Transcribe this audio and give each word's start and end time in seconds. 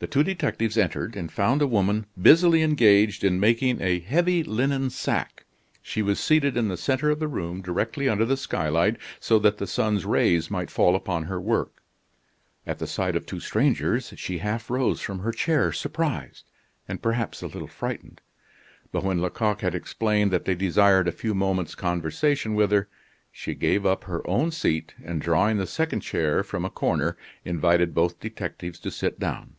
The 0.00 0.08
two 0.08 0.24
detectives 0.24 0.76
entered, 0.76 1.14
and 1.14 1.30
found 1.30 1.62
a 1.62 1.68
woman 1.68 2.06
busily 2.20 2.62
engaged 2.62 3.22
in 3.22 3.38
making 3.38 3.80
a 3.80 4.00
heavy 4.00 4.42
linen 4.42 4.90
sack. 4.90 5.44
She 5.82 6.02
was 6.02 6.18
seated 6.18 6.56
in 6.56 6.66
the 6.66 6.76
centre 6.76 7.10
of 7.10 7.20
the 7.20 7.28
room, 7.28 7.62
directly 7.62 8.08
under 8.08 8.24
the 8.24 8.36
skylight, 8.36 8.96
so 9.20 9.38
that 9.38 9.58
the 9.58 9.68
sun's 9.68 10.04
rays 10.04 10.50
might 10.50 10.68
fall 10.68 10.96
upon 10.96 11.22
her 11.22 11.40
work. 11.40 11.80
At 12.66 12.80
the 12.80 12.88
sight 12.88 13.14
of 13.14 13.24
two 13.24 13.38
strangers, 13.38 14.12
she 14.16 14.38
half 14.38 14.68
rose 14.68 15.00
from 15.00 15.20
her 15.20 15.30
chair, 15.30 15.70
surprised, 15.70 16.50
and 16.88 17.00
perhaps 17.00 17.40
a 17.40 17.46
little 17.46 17.68
frightened; 17.68 18.20
but 18.90 19.04
when 19.04 19.22
Lecoq 19.22 19.60
had 19.60 19.76
explained 19.76 20.32
that 20.32 20.44
they 20.44 20.56
desired 20.56 21.06
a 21.06 21.12
few 21.12 21.34
moments' 21.36 21.76
conversation 21.76 22.56
with 22.56 22.72
her, 22.72 22.88
she 23.30 23.54
gave 23.54 23.86
up 23.86 24.02
her 24.04 24.26
own 24.28 24.50
seat, 24.50 24.92
and 25.04 25.22
drawing 25.22 25.56
the 25.58 25.68
second 25.68 26.00
chair 26.00 26.42
from 26.42 26.64
a 26.64 26.68
corner, 26.70 27.16
invited 27.44 27.94
both 27.94 28.18
detectives 28.18 28.80
to 28.80 28.90
sit 28.90 29.20
down. 29.20 29.54